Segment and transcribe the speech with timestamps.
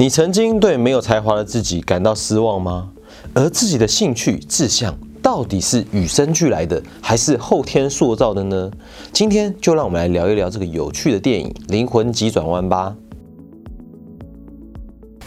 [0.00, 2.88] 你曾经对没有才华的自己感到失望吗？
[3.34, 8.70] 而自己的兴趣志向到底是与生俱来的，还是后天塑造的呢？
[9.12, 12.96] 今天就让我们来聊一聊这个有趣的电影《灵魂急转弯》吧。《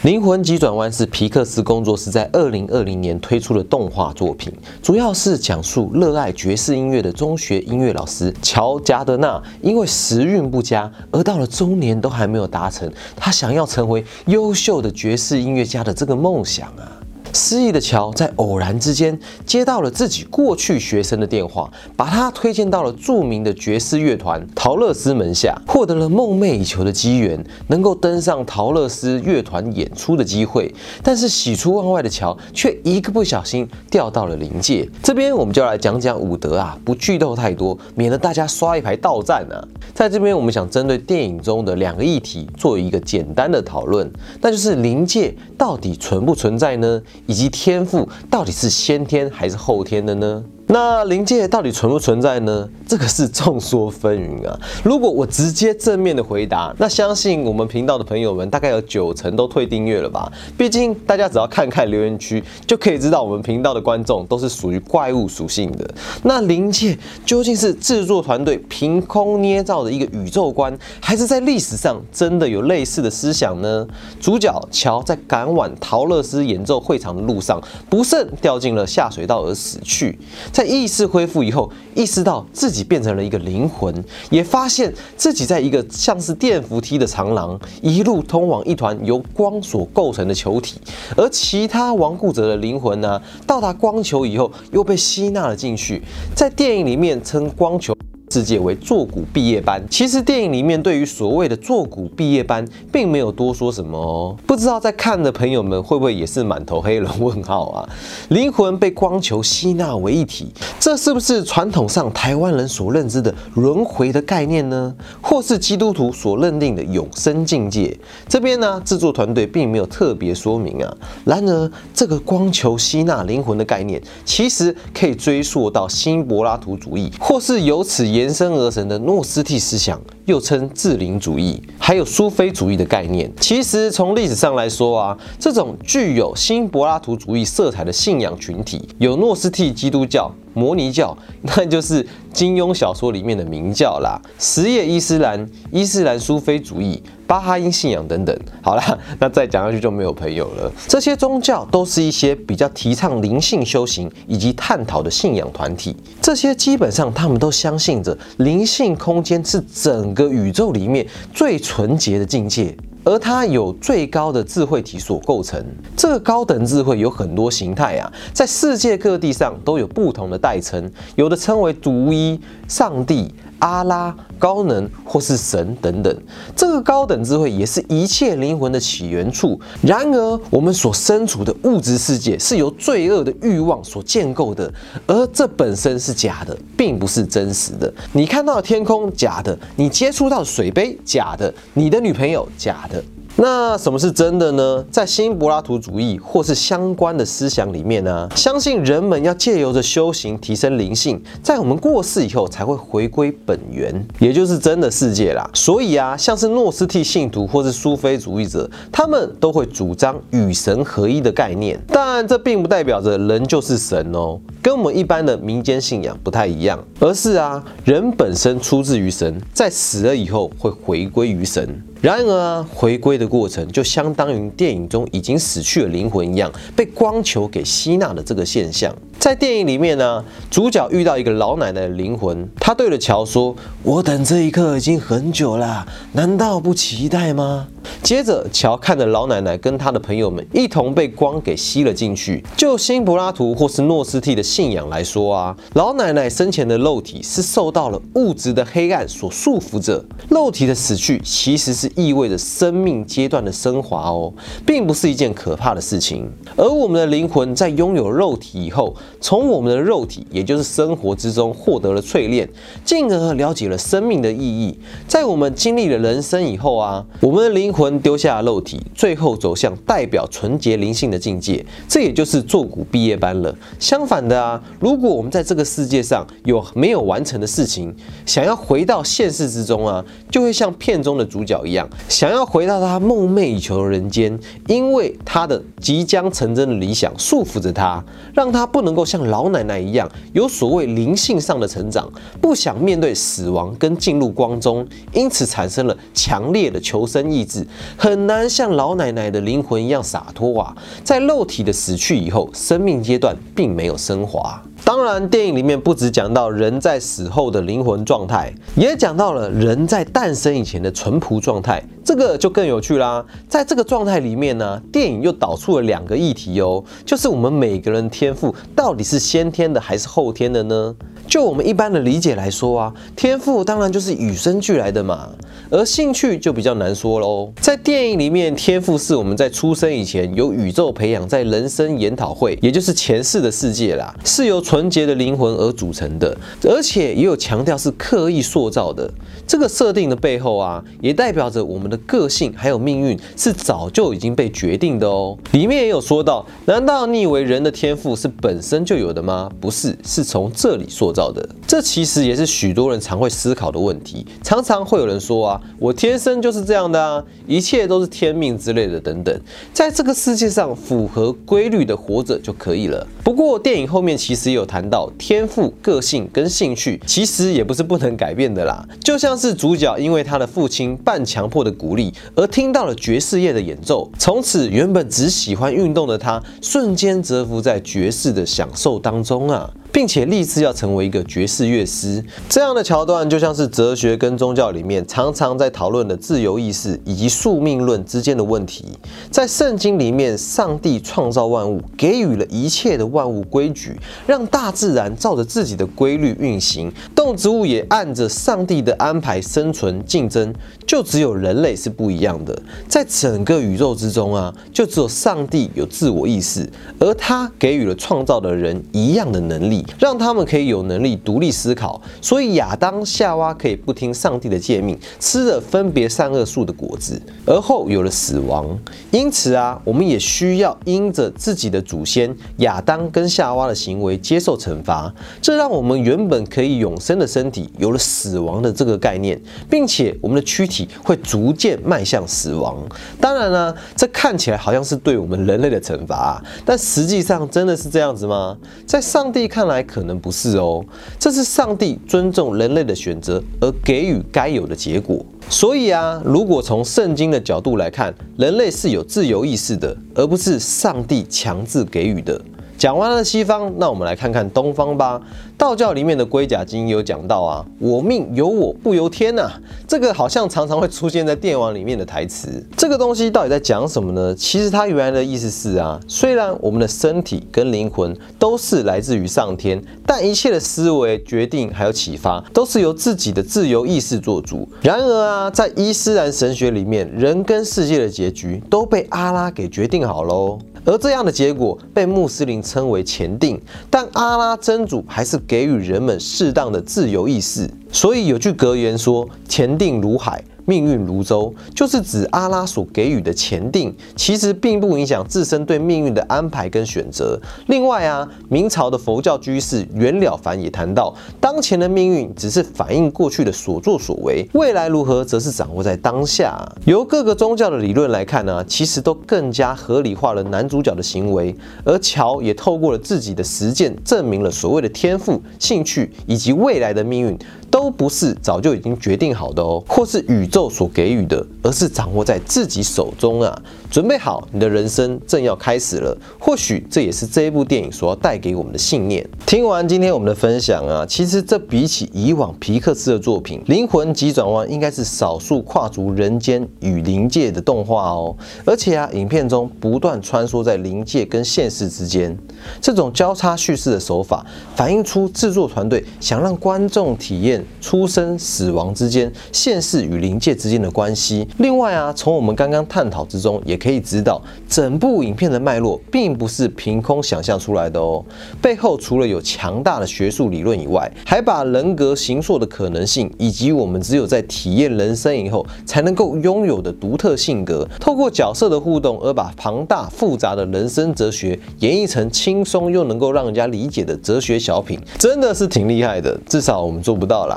[0.04, 4.52] 灵魂急转弯》是皮克斯工作室在二零二零年推出的动画作品，
[4.82, 16.99] 主要是讲述热爱爵士音乐的中学音乐老师乔·加德纳，因为时运不佳，而到了中年都还没有达成他想要成为优秀的爵士音乐家的这个梦想啊。
[17.34, 30.73] 失意的乔在偶然之间接到了自己过去学生的电话，把他推荐到了著名的爵士乐团陶乐斯门下，获得了梦寐以求的机缘，能够登上陶乐斯乐团演出的机会。
[31.02, 34.88] 但是喜出望外的乔却一个不小心掉到了临界。
[35.02, 39.58] 这边我们就来讲讲武德啊，不剧透太多，免得大家刷一排到站啊。
[39.94, 44.12] 在这边我们想针对电影中的两个议题做一个简单的讨论，
[44.42, 47.02] 那就是临界到底存不存在呢？
[47.26, 50.44] 以及天赋到底是先天还是后天的呢？
[50.67, 52.67] 那灵界到底存不存在呢？
[52.88, 54.58] 这个是众说纷纭啊。
[54.83, 60.31] 如果我直接正面的回答，那相信我们频道的朋友们大概有九成都退订阅了吧？
[60.58, 65.94] 毕竟大家只要看看留言区，就可以知道我们频道的观众都是属于怪物属性的。
[66.23, 73.86] 那灵界究竟是制作团队凭空捏造的一个宇宙观，还是在历史上真的有类似的思想呢？
[74.19, 80.17] 主角乔在赶往陶乐斯演奏会场的路上，不慎掉进了下水道而死去。
[80.52, 83.94] 在意识恢复以后，意识到自己变成了一个灵魂，
[84.30, 90.80] 也发现自己在一个像是电扶梯的长廊，一路通往一团由光所构成的球体。
[91.16, 96.02] 而其他亡故者的灵魂呢，到达光球以后，又被吸纳了进去。
[96.36, 97.92] 在电影里面称光球。
[98.34, 104.36] 世界为坐骨毕业班，其实电影里面对于所谓的坐骨毕业班，并没有多说什么哦。
[104.48, 107.88] 不知道在看的朋友们会不会也是满头黑人问号啊？
[108.30, 114.91] 灵魂被光球吸纳为一体，这是不是传统上台湾人所认知的轮回的概念呢？
[115.22, 117.96] 或是基督徒所认定的永生境界？
[118.28, 120.97] 这边呢，制作团队并没有特别说明啊。
[121.24, 128.22] 然而，这个光球吸纳灵魂的概念，其实可以追溯到新柏拉图主义，或是由此延。
[128.23, 133.29] 延伸而成的诺斯替思想，又称智灵主义，还有苏菲主义的概念。
[133.38, 140.31] 其实从历史上来说啊，这种具有新柏拉图主义色彩的信仰群体，有诺斯替基督教。
[140.56, 144.22] 摩尼教， 那就是金庸小说里面的明教啦。
[144.38, 147.01] 什叶伊斯兰、伊斯兰苏菲主义、
[147.33, 148.39] 巴哈因信仰等等。
[148.61, 150.71] 好啦， 那再讲下去就没有朋友了。
[150.88, 155.95] 这些宗教都是一些比较提倡灵性修行以及探讨的信仰团体。
[156.21, 162.75] 这些基本上他们都相信着灵性空间是整个宇宙里面最纯洁的境界。
[163.05, 165.61] 而它有最高的智慧体所构成，
[165.97, 172.39] 这个高等智慧有很多形态啊，在世界各地上都有不同的代称，有的称为独一、
[172.69, 173.29] 上帝、
[173.63, 176.13] 阿拉、高能或是神等等。
[176.53, 179.57] 这个高等智慧也是一切灵魂的起源处。
[179.81, 184.72] 然而，我们所身处的物质世界是由罪恶的欲望所建构的，
[185.07, 187.91] 而这本身是假的，并不是真实的。
[188.12, 193.01] 你看到的天空假的，你接触到水杯假的，你的女朋友假的。
[193.35, 194.85] 那什么是真的呢？
[194.91, 205.49] 在新柏拉图主义或是相关的思想里面呢，相信人们要借由着修行提升灵性，在我们过世以后才会回归本源，也就是真的世界啦。
[205.51, 221.83] 所以啊，像是诺斯替信徒或是苏菲主义者，他们都会主张与神合一的概念，但这并不代表着人就是神哦，跟我们一般的民间信仰不太一样，而是啊，人本身出自于神，在死了以后会回归于神。
[222.03, 228.94] 然而啊，回归的过程就相当于电影中已经死去的灵魂一样，被光球给吸纳的这个现象。
[229.18, 230.22] 在电影里面呢，
[230.52, 237.69] 主角遇到一个老奶奶的灵魂，他对着乔说：“我等这一刻已经很久了，难道不期待吗？”
[238.03, 242.44] 接着，乔看着老奶奶跟他的朋友们一同被光给吸了进去。
[242.57, 254.34] 就新柏拉图或是诺斯替的信仰来说啊，老奶奶生前的肉体是受到了物质的黑暗所束缚着，肉体的死去其实是意味着生命阶段的升华哦，
[254.66, 256.30] 并不是一件可怕的事情。
[256.56, 262.48] 而我们的灵魂在拥有肉体以后，从我们的肉体，也就是生活之中获得了淬炼，
[262.84, 264.78] 进而了解了生命的意义。
[265.07, 273.56] 在我们经历了人生以后啊，我们的灵魂丢下肉体，最后走向代表纯洁灵性的境界，这也就是坐骨毕业班了。
[273.80, 277.94] 相反的啊，如果我们在这个世界上有没有完成的事情，
[278.25, 281.82] 想要回到现实之中啊，就会像片中的主角一样。
[282.07, 284.38] 想要回到他梦寐以求的人间，
[284.68, 288.03] 因为他的即将成真的理想束缚着他，
[288.33, 292.09] 让他不能够像老奶奶一样有所谓灵性上的成长，
[292.41, 297.65] 不想面对死亡跟进入光中，因此产生了强烈的求生意志，
[297.97, 300.75] 很难像老奶奶的灵魂一样洒脱啊！
[301.03, 304.62] 在肉体的死去以后，生命阶段并没有升华。
[304.85, 313.23] 当然，电影里面不只讲到人在死后的灵魂状态，也讲到了人在诞生以前的淳朴状态，这个就更有趣啦。
[313.47, 320.95] 在这个状态里面呢，电影又导出了两个议题哦，就是我们每个人天赋到底是先天的还是后天的呢？
[321.25, 325.29] 就我们一般的理解来说啊，天赋当然就是与生俱来的嘛，
[325.69, 327.51] 而兴趣就比较难说喽。
[327.61, 339.09] 在电影里面，天赋是我们在出生以前由宇宙培养，在人生研讨会，也就是前世的世界啦，是由纯洁的灵魂而组成的，而且也有强调是刻意塑造的。
[339.47, 345.38] 这个设定的背后啊，也代表着我们的个性还有命运是早就已经被决定的哦。
[345.51, 349.50] 里面也有说到，难道你以为人的天赋是本身就有的吗？
[349.62, 351.48] 不是，是从这里塑造的。
[351.68, 354.25] 这其实也是许多人常会思考的问题。
[354.42, 359.39] 常常会有人说啊，我天生就是这样的啊，一切都是天命之类的等等。
[359.72, 363.06] 在这个世界上符合规律的活着就可以了。
[363.24, 368.86] 不过电影后面其实也有谈到，天赋、个性跟兴趣其实也不是不能改变的啦。
[369.04, 379.69] 就像是主角因为他的父亲半强迫的鼓励，而听到了爵士乐的演奏，从此原本只喜欢运动的他，瞬间折服在爵士的享受当中啊。
[379.94, 388.86] 并且立志要成为一个爵士乐师，这样的桥段就像是哲学跟宗教里面常常在讨论的自由意识以及宿命论之间的问题。
[389.30, 393.95] 在圣经里面，上帝创造万物，给予了一切的万物规矩，
[394.25, 400.51] 让大自然照着自己的规律运行，动植物也按着上帝的安排生存竞争。
[400.88, 406.68] 就只有人类是不一样的，在整个宇宙之中啊，就只有上帝有自我意识，
[407.00, 409.82] 而他给予了创造的人一样的能力。
[410.00, 418.80] 让他们可以有能力独立思考，所以亚当夏娃可以不听上帝的诫命，吃了分别善恶树的果子，而后有了死亡。
[419.12, 429.39] 因此啊，我们也需要因着自己的祖先亚当跟夏娃的行为接受惩罚，这让我们原本可以永生的身体有了死亡的这个概念，
[429.69, 432.77] 并且我们的躯体会逐渐迈向死亡。
[433.19, 438.57] 当然呢，这看起来好像是对我们人类的惩罚，但实际上真的是这样子吗？
[438.86, 439.73] 在上帝看来。
[439.74, 440.86] 来可能不是哦，
[441.20, 445.25] 这是上帝尊重人类的选择而给予该有的结果。
[445.50, 452.40] 所以啊，如果从圣经的角度来看，人类是有自由意识的，而不是上帝强制给予的。
[452.78, 455.22] 讲完了西方，那我们来看看东方吧。
[455.63, 459.50] 道教里面的龟甲经有讲到啊，我命由我不由天呐，
[459.88, 462.62] 这个好像常常会出现在电网里面的台词。
[462.75, 464.36] 这个东西到底在讲什么呢？
[464.36, 474.68] 其实它原来的意思是啊，虽然我们的身体跟灵魂都是来自于上天，但一切的思维、决定还有启发，都是由自己的自由意识做主。
[474.81, 480.60] 然而啊，在伊斯兰神学里面，人跟世界的结局都被阿拉给决定好喽。
[480.86, 483.57] 而这样的结果被穆斯林称为前定，
[483.89, 487.69] 但阿拉真主还是给予人们适当的自由意识。
[487.91, 497.39] 所以有句格言说：“前定如海。”命运如舟，就是指阿拉所给予的前定，其实并不影响自身对命运的安排跟选择。
[497.67, 506.58] 另外啊，明朝的佛教居士袁了凡也谈到，当前的命运只是反映过去的所作所为，未来如何则是掌握在当下。
[506.86, 517.38] 由各个宗教的理论来看呢，其实都更加合理化了男主角的行为，而乔也透过了自己的实践，证明了所谓的天赋、兴趣以及未来的命运。
[517.74, 523.62] 都不是早就已经决定好的哦，或是宇宙所给予的，而是掌握在自己手中啊！
[523.89, 526.15] 准备好，你的人生正要开始了。
[526.39, 529.27] 或许这也是这一部电影所要带给我们的信念。
[529.48, 538.36] 听完今天我们的分享啊，其实这比起以往皮克斯的作品《灵魂急转弯》，应该是少数跨足人间与灵界的动画哦。
[538.65, 542.38] 而且啊，影片中不断穿梭在灵界跟现实之间，
[542.80, 547.62] 这种交叉叙事的手法，反映出制作团队想让观众体验。
[547.82, 551.48] 出生、死亡之间，现世与灵界之间的关系。
[551.58, 558.24] 另外啊，从我们刚刚探讨之中，也可以知道，整部影片的脉络并不是凭空想象出来的哦。
[558.62, 576.39] 背后除了有强大的学术理论以外，还把人格形塑的可能性，以及我们只有在体验人生以后才能够拥有的独特性格，透过角色的互动，而把庞大复杂的人生哲学演绎成轻松又能够让人家理解的哲学小品，真的是挺厉害的。
[576.48, 577.52] 至少我们做不到了。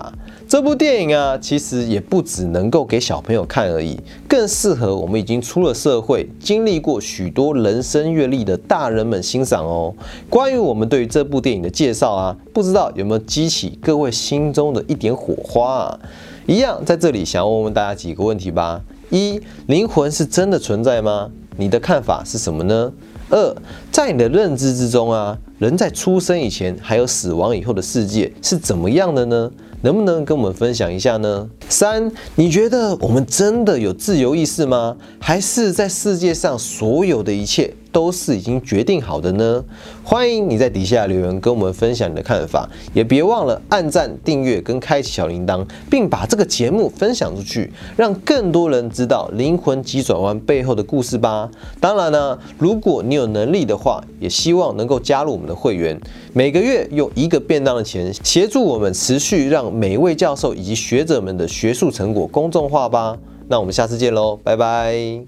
[0.48, 3.98] 这部电影啊，其实也不只能够给小朋友看而已，
[4.28, 9.92] 更适合我们已经出了社会、经历过许多人生阅历的大人们欣赏哦。
[10.30, 15.98] 关于我们对于这部电影的介绍啊，不知道有没有激起各位心中的一点火花啊？
[16.46, 21.28] 一样在这里想要问问大家几个问题吧：一、灵魂是真的存在吗？
[21.56, 22.92] 你的看法是什么呢？
[23.30, 23.56] 二，
[23.90, 29.50] 在你的认知之中啊，人在出生以前还有死亡以后的世界是怎么样的呢？
[29.80, 31.48] 能不能跟我们分享一下呢？
[31.68, 34.96] 三，你觉得我们真的有自由意识吗？
[35.18, 39.62] 还是在世界上所有的一切都是已经决定好的呢？
[40.02, 51.48] 欢迎你在底下留言跟我们分享你的看法，也别忘了按赞、订阅跟开启小铃铛，并把这个节目分享出去，让更多人知道灵魂急转弯背后的故事吧。
[51.78, 55.98] 当然呢，如果你有能力的话，也希望能够加入我的会员，
[56.32, 63.16] 每个月用一个便当的钱协助我们持续让每位教授以及学者们的学术成果公众化吧。
[63.48, 65.26] 那我们下次见喽，拜拜。